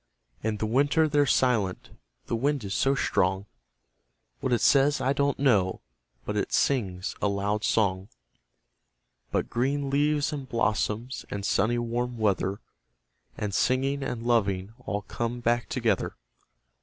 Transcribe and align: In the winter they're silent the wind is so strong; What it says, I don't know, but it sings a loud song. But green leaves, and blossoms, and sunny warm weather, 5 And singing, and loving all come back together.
In 0.41 0.57
the 0.57 0.65
winter 0.65 1.07
they're 1.07 1.27
silent 1.27 1.91
the 2.25 2.35
wind 2.35 2.63
is 2.63 2.73
so 2.73 2.95
strong; 2.95 3.45
What 4.39 4.51
it 4.51 4.61
says, 4.61 4.99
I 4.99 5.13
don't 5.13 5.37
know, 5.37 5.81
but 6.25 6.35
it 6.35 6.51
sings 6.51 7.15
a 7.21 7.27
loud 7.27 7.63
song. 7.63 8.09
But 9.29 9.47
green 9.51 9.91
leaves, 9.91 10.33
and 10.33 10.49
blossoms, 10.49 11.23
and 11.29 11.45
sunny 11.45 11.77
warm 11.77 12.17
weather, 12.17 12.53
5 12.55 12.59
And 13.37 13.53
singing, 13.53 14.01
and 14.01 14.23
loving 14.23 14.73
all 14.85 15.03
come 15.03 15.39
back 15.39 15.69
together. 15.69 16.15